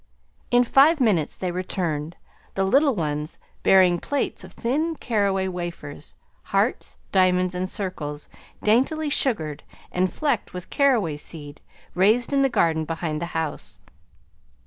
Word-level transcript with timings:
In 0.49 0.63
five 0.63 0.99
minutes 0.99 1.37
they 1.37 1.51
returned, 1.51 2.15
the 2.55 2.63
little 2.63 2.95
ones 2.95 3.37
bearing 3.61 3.99
plates 3.99 4.43
of 4.43 4.53
thin 4.53 4.95
caraway 4.95 5.47
wafers, 5.47 6.15
hearts, 6.45 6.97
diamonds, 7.11 7.53
and 7.53 7.69
circles 7.69 8.27
daintily 8.63 9.11
sugared, 9.11 9.61
and 9.91 10.11
flecked 10.11 10.55
with 10.55 10.71
caraway 10.71 11.17
seed 11.17 11.61
raised 11.93 12.33
in 12.33 12.41
the 12.41 12.49
garden 12.49 12.83
behind 12.83 13.21
the 13.21 13.27
house. 13.37 13.79